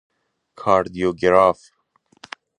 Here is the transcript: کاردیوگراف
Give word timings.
کاردیوگراف 0.55 1.61